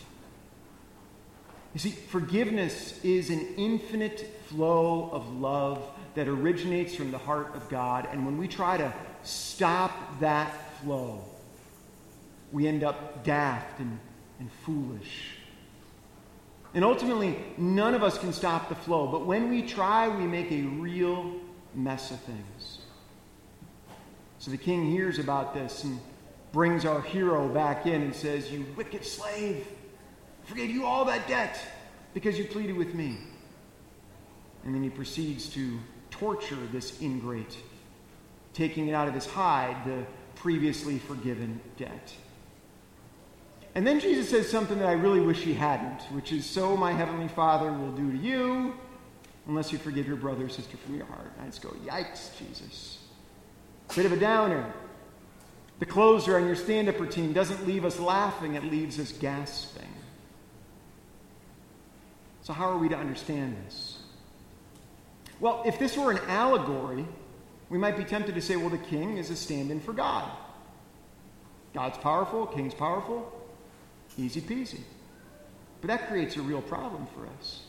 You 1.74 1.80
see, 1.80 1.92
forgiveness 1.92 3.00
is 3.04 3.30
an 3.30 3.46
infinite 3.58 4.42
flow 4.48 5.10
of 5.12 5.40
love 5.40 5.84
that 6.16 6.28
originates 6.28 6.96
from 6.96 7.12
the 7.12 7.18
heart 7.18 7.56
of 7.56 7.70
God. 7.70 8.08
And 8.12 8.26
when 8.26 8.38
we 8.38 8.48
try 8.48 8.78
to 8.78 8.92
stop 9.22 10.20
that 10.20 10.80
flow, 10.82 11.24
we 12.52 12.68
end 12.68 12.84
up 12.84 13.24
daft 13.24 13.80
and, 13.80 14.00
and 14.40 14.52
foolish. 14.66 15.36
And 16.74 16.84
ultimately, 16.84 17.38
none 17.58 17.96
of 17.96 18.04
us 18.04 18.18
can 18.18 18.32
stop 18.32 18.70
the 18.70 18.76
flow. 18.76 19.08
But 19.08 19.26
when 19.26 19.50
we 19.50 19.64
try, 19.64 20.08
we 20.08 20.26
make 20.26 20.52
a 20.52 20.62
real 20.62 21.34
mess 21.74 22.12
of 22.12 22.20
things. 22.22 22.80
So 24.38 24.52
the 24.52 24.58
king 24.58 24.90
hears 24.90 25.20
about 25.20 25.54
this 25.54 25.84
and 25.84 26.00
brings 26.52 26.86
our 26.86 27.02
hero 27.02 27.50
back 27.50 27.86
in 27.86 28.02
and 28.02 28.16
says, 28.16 28.52
You 28.52 28.66
wicked 28.76 29.04
slave, 29.06 29.68
I 30.46 30.50
forgave 30.50 30.70
you 30.70 30.86
all 30.86 31.06
that 31.06 31.28
debt 31.28 31.60
because 32.14 32.38
you 32.38 32.46
pleaded 32.46 32.78
with 32.78 32.94
me. 32.94 33.18
And 34.64 34.76
then 34.76 34.84
he 34.84 34.90
proceeds 34.90 35.50
to 35.54 35.80
torture 36.12 36.58
this 36.72 37.02
ingrate, 37.02 37.58
taking 38.54 38.88
it 38.88 38.94
out 38.94 39.08
of 39.08 39.14
his 39.14 39.26
hide, 39.26 39.86
the 39.86 40.06
previously 40.36 41.00
forgiven 41.00 41.60
debt. 41.78 42.14
And 43.76 43.86
then 43.86 44.00
Jesus 44.00 44.30
says 44.30 44.50
something 44.50 44.80
that 44.80 44.88
I 44.88 44.94
really 44.94 45.20
wish 45.20 45.42
he 45.42 45.54
hadn't, 45.54 46.02
which 46.14 46.32
is, 46.32 46.46
So 46.46 46.76
my 46.76 46.92
heavenly 46.92 47.28
Father 47.28 47.72
will 47.72 47.92
do 47.92 48.12
to 48.12 48.18
you 48.18 48.74
unless 49.48 49.72
you 49.72 49.78
forgive 49.78 50.08
your 50.08 50.16
brother 50.16 50.46
or 50.46 50.50
sister 50.50 50.78
from 50.78 50.96
your 50.96 51.06
heart. 51.06 51.32
I 51.42 51.46
just 51.46 51.62
go, 51.62 51.70
Yikes, 51.86 52.38
Jesus. 52.38 53.00
Bit 53.96 54.06
of 54.06 54.12
a 54.12 54.18
downer. 54.18 54.72
The 55.80 55.86
closer 55.86 56.36
on 56.36 56.46
your 56.46 56.56
stand 56.56 56.90
up 56.90 57.00
routine 57.00 57.32
doesn't 57.32 57.66
leave 57.66 57.86
us 57.86 58.00
laughing, 58.00 58.56
it 58.56 58.64
leaves 58.66 59.00
us 59.00 59.12
gasping. 59.12 59.88
So, 62.42 62.54
how 62.54 62.70
are 62.70 62.78
we 62.78 62.90
to 62.90 62.98
understand 62.98 63.56
this? 63.66 64.00
Well, 65.40 65.64
if 65.66 65.80
this 65.80 65.96
were 65.96 66.12
an 66.12 66.20
allegory, 66.28 67.06
we 67.70 67.78
might 67.78 67.98
be 67.98 68.04
tempted 68.04 68.36
to 68.36 68.42
say, 68.42 68.56
well, 68.58 68.70
the 68.70 68.78
king 68.78 69.18
is 69.18 69.30
a 69.30 69.36
stand 69.36 69.72
in 69.72 69.80
for 69.80 69.94
God. 69.94 70.30
God's 71.74 71.98
powerful, 72.00 72.46
king's 72.46 72.74
powerful, 72.74 73.32
easy 74.20 74.42
peasy. 74.42 74.82
But 75.82 75.88
that 75.88 76.08
creates 76.08 76.36
a 76.36 76.42
real 76.42 76.62
problem 76.62 77.08
for 77.16 77.28
us. 77.40 77.62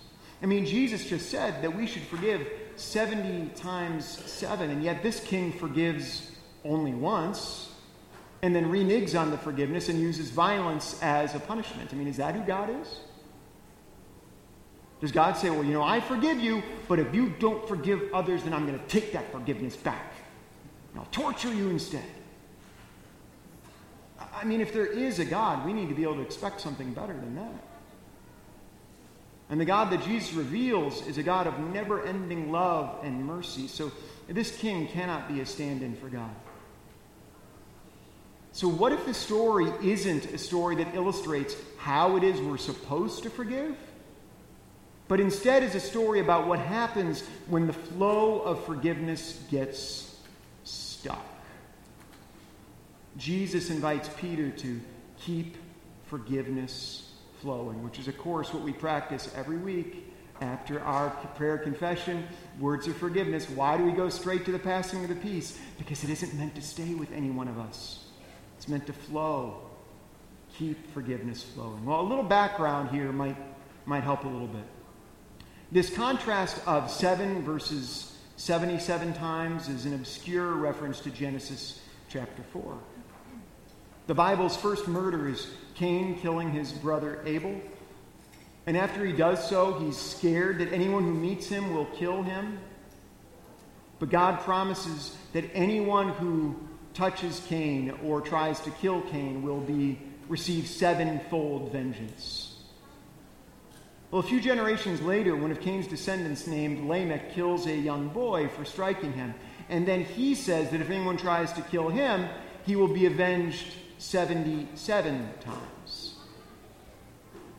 I 0.43 0.47
mean, 0.47 0.65
Jesus 0.65 1.07
just 1.07 1.31
said 1.31 1.63
that 1.63 1.77
we 1.77 1.87
should 1.87 2.03
forgive 2.03 2.47
70 2.77 3.51
times 3.55 4.07
7, 4.07 4.71
and 4.71 4.83
yet 4.83 5.03
this 5.03 5.21
king 5.21 5.53
forgives 5.53 6.31
only 6.65 6.93
once 6.93 7.71
and 8.43 8.57
then 8.57 8.71
reneges 8.71 9.19
on 9.19 9.31
the 9.31 9.37
forgiveness 9.37 9.89
and 9.89 10.01
uses 10.01 10.31
violence 10.31 10.99
as 11.03 11.35
a 11.35 11.41
punishment. 11.41 11.91
I 11.93 11.97
mean, 11.97 12.09
is 12.09 12.17
that 12.17 12.35
who 12.35 12.41
God 12.41 12.71
is? 12.81 13.01
Does 15.01 15.13
God 15.13 15.37
say, 15.37 15.51
well, 15.51 15.65
you 15.65 15.73
know, 15.73 15.83
I 15.83 16.01
forgive 16.01 16.41
you, 16.41 16.63
but 16.89 16.99
if 16.99 17.15
you 17.15 17.35
don't 17.39 17.67
forgive 17.67 18.03
others, 18.13 18.43
then 18.43 18.53
I'm 18.53 18.67
going 18.67 18.79
to 18.79 18.87
take 18.87 19.13
that 19.13 19.31
forgiveness 19.33 19.77
back. 19.77 20.13
And 20.91 21.01
I'll 21.01 21.09
torture 21.11 21.53
you 21.53 21.69
instead. 21.69 22.05
I 24.35 24.45
mean, 24.45 24.61
if 24.61 24.73
there 24.73 24.87
is 24.87 25.19
a 25.19 25.25
God, 25.25 25.67
we 25.67 25.73
need 25.73 25.89
to 25.89 25.95
be 25.95 26.03
able 26.03 26.17
to 26.17 26.23
expect 26.23 26.61
something 26.61 26.93
better 26.93 27.13
than 27.13 27.35
that. 27.37 27.65
And 29.51 29.61
the 29.61 29.65
God 29.65 29.91
that 29.91 30.05
Jesus 30.05 30.33
reveals 30.33 31.05
is 31.07 31.19
a 31.19 31.23
God 31.25 31.49
of 31.49 31.59
never 31.59 32.07
ending 32.07 32.53
love 32.53 33.01
and 33.03 33.27
mercy. 33.27 33.67
So 33.67 33.91
This 34.29 34.57
king 34.57 34.87
cannot 34.87 35.27
be 35.27 35.41
a 35.41 35.47
stand 35.47 35.83
in 35.83 35.97
for 35.97 36.09
God. 36.09 36.31
So, 38.53 38.69
what 38.69 38.93
if 38.93 39.07
the 39.07 39.15
story 39.15 39.67
isn't 39.83 40.27
a 40.27 40.39
story 40.39 40.77
that 40.77 40.95
illustrates 40.95 41.57
how 41.79 42.17
it 42.17 42.25
is 42.25 42.41
we're 42.41 42.57
supposed 42.57 43.23
to 43.25 43.31
forgive? 43.31 43.77
But 45.09 45.19
instead 45.19 45.65
is 45.65 45.75
a 45.75 45.81
story 45.81 46.21
about 46.21 46.47
what 46.47 46.61
happens 46.61 47.23
when 47.49 47.67
the 47.67 47.73
flow 47.73 48.41
of 48.41 48.65
forgiveness 48.65 49.41
gets 49.51 50.17
stuck. 50.63 51.25
Jesus 53.17 53.71
invites 53.71 54.09
Peter 54.17 54.51
to 54.51 54.81
keep 55.19 55.57
forgiveness 56.07 57.13
flowing, 57.41 57.83
which 57.83 57.99
is, 57.99 58.09
of 58.09 58.17
course, 58.19 58.53
what 58.53 58.63
we 58.63 58.73
practice 58.73 59.33
every 59.37 59.57
week 59.57 60.07
after 60.41 60.81
our 60.81 61.11
prayer 61.37 61.59
confession, 61.59 62.27
words 62.59 62.87
of 62.87 62.97
forgiveness. 62.97 63.49
Why 63.51 63.77
do 63.77 63.85
we 63.85 63.93
go 63.93 64.09
straight 64.09 64.45
to 64.47 64.53
the 64.53 64.59
passing 64.59 65.03
of 65.03 65.09
the 65.09 65.17
peace? 65.17 65.59
Because 65.79 66.03
it 66.03 66.11
isn't 66.11 66.35
meant 66.35 66.55
to 66.55 66.63
stay 66.63 66.95
with 66.95 67.13
any 67.13 67.31
one 67.31 67.49
of 67.49 67.59
us, 67.59 68.05
it's 68.57 68.69
meant 68.69 68.87
to 68.87 68.93
flow. 68.93 69.67
Keep 70.59 70.93
forgiveness 70.93 71.45
flowing. 71.45 71.85
Well, 71.87 72.01
a 72.01 72.03
little 72.03 72.25
background 72.25 72.91
here 72.91 73.13
might, 73.13 73.37
might 73.87 74.03
help 74.03 74.25
a 74.25 74.29
little 74.29 74.49
bit. 74.49 74.65
This 75.71 75.89
contrast 75.95 76.61
of 76.67 76.91
7 76.91 77.43
verses 77.43 78.19
77 78.37 79.13
times 79.15 79.69
is 79.69 79.87
an 79.87 79.95
obscure 79.95 80.55
reference 80.55 80.99
to 81.01 81.11
Genesis 81.11 81.81
chapter 82.09 82.43
4. 82.53 82.77
The 84.11 84.15
Bible's 84.17 84.57
first 84.57 84.89
murder 84.89 85.29
is 85.29 85.47
Cain 85.77 86.19
killing 86.19 86.51
his 86.51 86.73
brother 86.73 87.23
Abel. 87.27 87.61
And 88.67 88.77
after 88.77 89.05
he 89.07 89.13
does 89.13 89.49
so, 89.49 89.79
he's 89.79 89.97
scared 89.97 90.59
that 90.59 90.73
anyone 90.73 91.05
who 91.05 91.15
meets 91.15 91.47
him 91.47 91.73
will 91.73 91.85
kill 91.85 92.25
him. 92.25 92.59
But 94.01 94.11
God 94.11 94.41
promises 94.41 95.17
that 95.33 95.45
anyone 95.55 96.09
who 96.09 96.57
touches 96.93 97.41
Cain 97.47 97.97
or 98.03 98.21
tries 98.21 98.59
to 98.63 98.73
kill 98.73 99.01
Cain 99.03 99.45
will 99.45 99.61
be 99.61 100.01
receive 100.29 100.67
sevenfold 100.67 101.71
vengeance. 101.71 102.57
Well, 104.11 104.23
a 104.23 104.25
few 104.25 104.41
generations 104.41 105.01
later, 105.01 105.37
one 105.37 105.53
of 105.53 105.61
Cain's 105.61 105.87
descendants 105.87 106.49
named 106.49 106.89
Lamech 106.89 107.33
kills 107.33 107.65
a 107.67 107.77
young 107.77 108.09
boy 108.09 108.49
for 108.49 108.65
striking 108.65 109.13
him. 109.13 109.35
And 109.69 109.87
then 109.87 110.03
he 110.03 110.35
says 110.35 110.71
that 110.71 110.81
if 110.81 110.91
anyone 110.91 111.17
tries 111.17 111.53
to 111.53 111.63
kill 111.63 111.91
him, 111.91 112.29
he 112.67 112.75
will 112.75 112.93
be 112.93 113.07
avenged 113.07 113.77
77 114.01 115.29
times. 115.41 116.15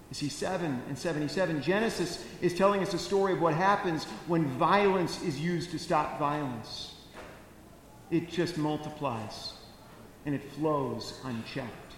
You 0.09 0.15
see, 0.15 0.27
7 0.27 0.81
and 0.89 0.97
77. 0.97 1.61
Genesis 1.61 2.25
is 2.41 2.55
telling 2.55 2.81
us 2.81 2.93
a 2.93 2.97
story 2.97 3.33
of 3.33 3.41
what 3.41 3.53
happens 3.53 4.05
when 4.27 4.45
violence 4.45 5.21
is 5.21 5.39
used 5.39 5.71
to 5.71 5.79
stop 5.79 6.19
violence. 6.19 6.95
It 8.09 8.29
just 8.29 8.57
multiplies 8.57 9.53
and 10.25 10.33
it 10.35 10.43
flows 10.53 11.13
unchecked. 11.23 11.93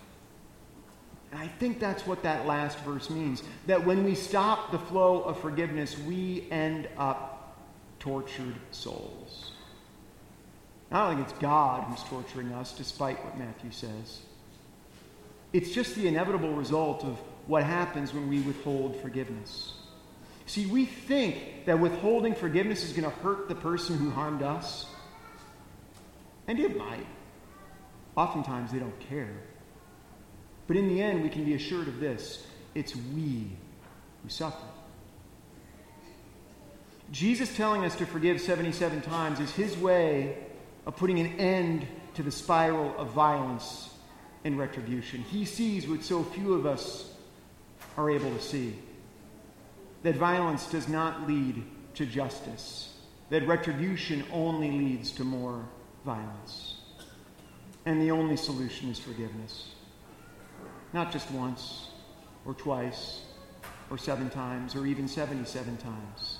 And 1.31 1.41
I 1.41 1.47
think 1.47 1.79
that's 1.79 2.05
what 2.05 2.21
that 2.23 2.45
last 2.45 2.77
verse 2.79 3.09
means. 3.09 3.41
That 3.65 3.83
when 3.83 4.03
we 4.03 4.13
stop 4.13 4.71
the 4.71 4.77
flow 4.77 5.21
of 5.21 5.39
forgiveness, 5.39 5.97
we 5.97 6.45
end 6.51 6.89
up 6.97 7.57
tortured 7.99 8.55
souls. 8.71 9.53
I 10.91 11.07
don't 11.07 11.15
think 11.15 11.29
it's 11.29 11.39
God 11.39 11.85
who's 11.85 12.03
torturing 12.03 12.51
us, 12.51 12.73
despite 12.73 13.23
what 13.25 13.39
Matthew 13.39 13.71
says. 13.71 14.19
It's 15.53 15.69
just 15.69 15.95
the 15.95 16.07
inevitable 16.07 16.53
result 16.53 17.03
of 17.03 17.19
what 17.45 17.63
happens 17.63 18.13
when 18.13 18.27
we 18.27 18.41
withhold 18.41 18.99
forgiveness. 19.01 19.73
See, 20.47 20.65
we 20.65 20.85
think 20.85 21.65
that 21.65 21.79
withholding 21.79 22.33
forgiveness 22.33 22.83
is 22.83 22.91
going 22.91 23.09
to 23.09 23.17
hurt 23.17 23.47
the 23.47 23.55
person 23.55 23.97
who 23.97 24.09
harmed 24.09 24.41
us. 24.41 24.87
And 26.47 26.59
it 26.59 26.75
might. 26.75 27.05
Oftentimes 28.17 28.71
they 28.71 28.79
don't 28.79 28.99
care. 28.99 29.33
But 30.67 30.75
in 30.75 30.87
the 30.87 31.01
end, 31.01 31.23
we 31.23 31.29
can 31.29 31.45
be 31.45 31.53
assured 31.53 31.87
of 31.87 31.99
this 31.99 32.45
it's 32.75 32.95
we 32.95 33.49
who 34.23 34.29
suffer. 34.29 34.65
Jesus 37.11 37.55
telling 37.55 37.85
us 37.85 37.95
to 37.97 38.05
forgive 38.07 38.41
77 38.41 39.01
times 39.01 39.39
is 39.39 39.51
his 39.51 39.77
way 39.77 40.37
of 40.87 40.95
putting 40.95 41.19
an 41.19 41.39
end 41.39 41.85
to 42.15 42.23
the 42.23 42.31
spiral 42.31 42.97
of 42.97 43.09
violence 43.09 43.92
in 44.43 44.57
retribution. 44.57 45.21
He 45.21 45.45
sees 45.45 45.87
what 45.87 46.03
so 46.03 46.23
few 46.23 46.53
of 46.53 46.65
us 46.65 47.13
are 47.97 48.09
able 48.09 48.33
to 48.33 48.41
see 48.41 48.77
that 50.03 50.15
violence 50.15 50.67
does 50.67 50.87
not 50.89 51.27
lead 51.27 51.63
to 51.95 52.05
justice, 52.05 52.93
that 53.29 53.47
retribution 53.47 54.23
only 54.31 54.69
leads 54.69 55.11
to 55.11 55.23
more 55.23 55.65
violence. 56.05 56.75
And 57.85 58.01
the 58.01 58.11
only 58.11 58.35
solution 58.35 58.89
is 58.89 58.99
forgiveness. 58.99 59.71
Not 60.91 61.11
just 61.11 61.31
once, 61.31 61.89
or 62.45 62.53
twice, 62.53 63.21
or 63.89 63.97
seven 63.97 64.29
times, 64.29 64.75
or 64.75 64.85
even 64.85 65.07
77 65.07 65.77
times, 65.77 66.39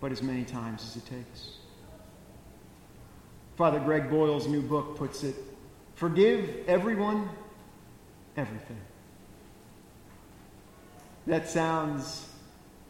but 0.00 0.12
as 0.12 0.22
many 0.22 0.44
times 0.44 0.84
as 0.84 0.96
it 0.96 1.06
takes. 1.06 1.58
Father 3.56 3.78
Greg 3.80 4.10
Boyle's 4.10 4.46
new 4.46 4.62
book 4.62 4.96
puts 4.96 5.22
it 5.22 5.36
Forgive 5.94 6.66
everyone, 6.66 7.28
everything. 8.36 8.80
That 11.26 11.48
sounds 11.48 12.28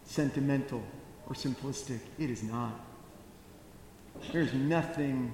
sentimental 0.04 0.82
or 1.26 1.34
simplistic. 1.34 2.00
It 2.18 2.30
is 2.30 2.42
not. 2.42 2.80
There's 4.32 4.54
nothing 4.54 5.32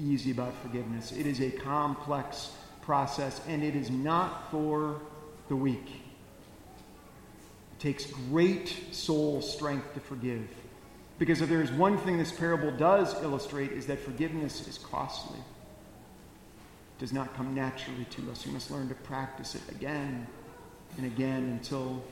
easy 0.00 0.30
about 0.30 0.54
forgiveness. 0.62 1.12
It 1.12 1.26
is 1.26 1.40
a 1.40 1.50
complex 1.50 2.50
process, 2.80 3.40
and 3.46 3.62
it 3.62 3.76
is 3.76 3.90
not 3.90 4.50
for 4.50 5.00
the 5.48 5.56
weak. 5.56 5.86
It 7.72 7.78
takes 7.78 8.06
great 8.06 8.74
soul 8.92 9.42
strength 9.42 9.92
to 9.94 10.00
forgive. 10.00 10.48
Because 11.18 11.42
if 11.42 11.48
there 11.48 11.62
is 11.62 11.70
one 11.70 11.98
thing 11.98 12.16
this 12.16 12.32
parable 12.32 12.70
does 12.70 13.14
illustrate, 13.22 13.72
is 13.72 13.86
that 13.86 14.00
forgiveness 14.00 14.66
is 14.66 14.78
costly 14.78 15.38
does 16.98 17.12
not 17.12 17.34
come 17.34 17.54
naturally 17.54 18.04
to 18.10 18.30
us. 18.30 18.46
We 18.46 18.52
must 18.52 18.70
learn 18.70 18.88
to 18.88 18.94
practice 18.94 19.54
it 19.54 19.62
again 19.70 20.26
and 20.96 21.06
again 21.06 21.44
until 21.44 22.02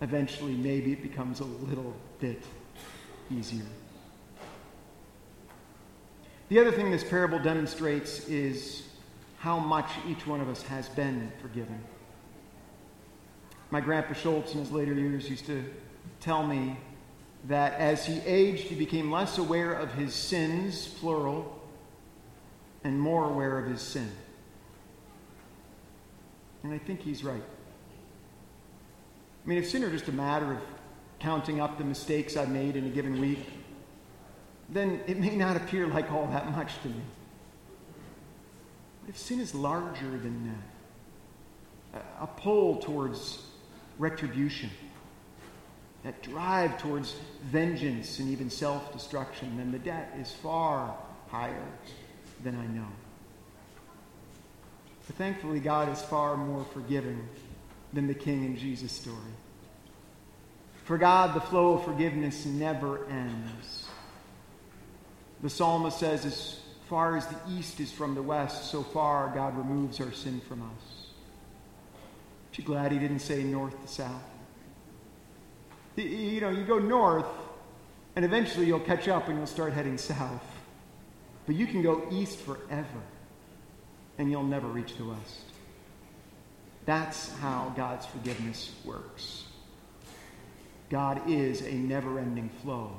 eventually 0.00 0.54
maybe 0.54 0.92
it 0.92 1.02
becomes 1.02 1.40
a 1.40 1.44
little 1.44 1.94
bit 2.20 2.42
easier. 3.30 3.64
The 6.48 6.58
other 6.58 6.72
thing 6.72 6.90
this 6.90 7.04
parable 7.04 7.38
demonstrates 7.38 8.26
is 8.28 8.88
how 9.38 9.58
much 9.58 9.90
each 10.08 10.26
one 10.26 10.40
of 10.40 10.48
us 10.48 10.62
has 10.62 10.88
been 10.88 11.30
forgiven. 11.42 11.80
My 13.70 13.80
grandpa 13.80 14.14
Schultz 14.14 14.54
in 14.54 14.60
his 14.60 14.72
later 14.72 14.94
years 14.94 15.28
used 15.28 15.46
to 15.46 15.62
tell 16.20 16.46
me 16.46 16.78
that 17.44 17.74
as 17.74 18.06
he 18.06 18.18
aged, 18.20 18.64
he 18.64 18.74
became 18.74 19.10
less 19.10 19.38
aware 19.38 19.72
of 19.72 19.92
his 19.92 20.14
sins, 20.14 20.88
plural, 20.88 21.60
and 22.82 22.98
more 22.98 23.24
aware 23.24 23.47
his 23.68 23.82
sin. 23.82 24.10
And 26.62 26.72
I 26.72 26.78
think 26.78 27.00
he's 27.00 27.24
right. 27.24 27.42
I 29.44 29.48
mean, 29.48 29.58
if 29.58 29.68
sin 29.68 29.84
are 29.84 29.90
just 29.90 30.08
a 30.08 30.12
matter 30.12 30.52
of 30.52 30.58
counting 31.18 31.60
up 31.60 31.78
the 31.78 31.84
mistakes 31.84 32.36
I've 32.36 32.50
made 32.50 32.76
in 32.76 32.86
a 32.86 32.90
given 32.90 33.20
week, 33.20 33.46
then 34.68 35.00
it 35.06 35.18
may 35.18 35.34
not 35.34 35.56
appear 35.56 35.86
like 35.86 36.12
all 36.12 36.26
that 36.26 36.50
much 36.52 36.80
to 36.82 36.88
me. 36.88 37.00
But 39.00 39.10
if 39.10 39.18
sin 39.18 39.40
is 39.40 39.54
larger 39.54 40.10
than 40.10 40.52
that, 41.92 42.04
a 42.20 42.26
pull 42.26 42.76
towards 42.76 43.46
retribution, 43.98 44.70
that 46.04 46.22
drive 46.22 46.78
towards 46.78 47.16
vengeance 47.44 48.18
and 48.18 48.30
even 48.30 48.50
self 48.50 48.92
destruction, 48.92 49.56
then 49.56 49.72
the 49.72 49.78
debt 49.78 50.14
is 50.20 50.32
far 50.32 50.96
higher 51.28 51.66
than 52.44 52.56
I 52.56 52.66
know. 52.66 52.86
But 55.08 55.16
thankfully, 55.16 55.58
God 55.58 55.88
is 55.88 56.00
far 56.02 56.36
more 56.36 56.64
forgiving 56.72 57.28
than 57.92 58.06
the 58.06 58.14
king 58.14 58.44
in 58.44 58.56
Jesus' 58.56 58.92
story. 58.92 59.16
For 60.84 60.98
God, 60.98 61.34
the 61.34 61.40
flow 61.40 61.74
of 61.74 61.84
forgiveness 61.84 62.46
never 62.46 63.06
ends. 63.06 63.88
The 65.42 65.50
psalmist 65.50 65.98
says, 65.98 66.26
as 66.26 66.60
far 66.88 67.16
as 67.16 67.26
the 67.26 67.36
east 67.50 67.80
is 67.80 67.90
from 67.90 68.14
the 68.14 68.22
west, 68.22 68.70
so 68.70 68.82
far 68.82 69.32
God 69.34 69.56
removes 69.56 70.00
our 70.00 70.12
sin 70.12 70.40
from 70.46 70.62
us. 70.62 71.06
Aren't 72.46 72.58
you 72.58 72.64
glad 72.64 72.92
he 72.92 72.98
didn't 72.98 73.20
say 73.20 73.42
north 73.42 73.80
to 73.80 73.88
south? 73.88 74.22
You 75.96 76.40
know, 76.40 76.50
you 76.50 76.64
go 76.64 76.78
north, 76.78 77.26
and 78.14 78.24
eventually 78.26 78.66
you'll 78.66 78.80
catch 78.80 79.08
up 79.08 79.28
and 79.28 79.38
you'll 79.38 79.46
start 79.46 79.72
heading 79.72 79.96
south. 79.96 80.44
But 81.46 81.54
you 81.54 81.66
can 81.66 81.82
go 81.82 82.06
east 82.10 82.38
forever, 82.40 83.02
and 84.18 84.30
you'll 84.30 84.42
never 84.42 84.66
reach 84.66 84.96
the 84.96 85.04
west. 85.04 85.44
That's 86.84 87.32
how 87.38 87.72
God's 87.76 88.06
forgiveness 88.06 88.74
works. 88.84 89.44
God 90.90 91.28
is 91.28 91.62
a 91.62 91.74
never 91.74 92.18
ending 92.18 92.48
flow 92.62 92.92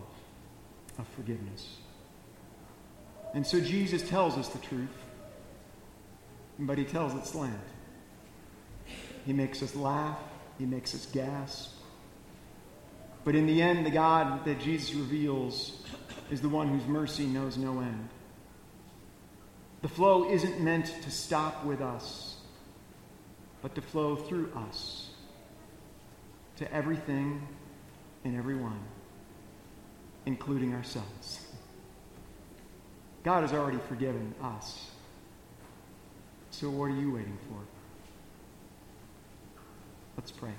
of 0.98 1.08
forgiveness. 1.10 1.78
And 3.34 3.46
so 3.46 3.60
Jesus 3.60 4.08
tells 4.08 4.38
us 4.38 4.50
the 4.50 4.60
truth, 4.60 4.90
but 6.58 6.78
he 6.78 6.84
tells 6.84 7.14
it 7.14 7.26
slant. 7.26 7.56
He 9.26 9.34
makes 9.34 9.62
us 9.62 9.76
laugh, 9.76 10.20
he 10.58 10.66
makes 10.66 10.94
us 10.94 11.06
gasp. 11.08 11.72
But 13.24 13.36
in 13.36 13.46
the 13.46 13.62
end, 13.62 13.86
the 13.86 13.92
God 13.92 14.46
that 14.46 14.60
Jesus 14.60 14.94
reveals 14.94 15.84
is 16.32 16.42
the 16.42 16.50
one 16.50 16.68
whose 16.68 16.88
mercy 16.88 17.26
knows 17.26 17.58
no 17.58 17.80
end. 17.80 18.10
The 19.82 19.88
flow 19.88 20.30
isn't 20.30 20.60
meant 20.60 20.88
to 21.04 21.12
stop 21.12 21.64
with 21.64 21.82
us, 21.82 22.36
but 23.62 23.76
to 23.76 23.82
flow 23.82 24.16
through 24.16 24.52
us 24.56 25.10
to 26.58 26.74
everything 26.74 27.48
and 28.26 28.36
everyone, 28.36 28.80
including 30.26 30.74
ourselves. 30.74 31.48
God 33.24 33.42
has 33.42 33.54
already 33.54 33.80
forgiven 33.88 34.34
us. 34.42 34.90
So 36.52 36.70
what 36.70 36.86
are 36.86 36.96
you 36.96 37.12
waiting 37.12 37.38
for? 37.48 37.60
Let's 40.18 40.32
pray. 40.32 40.52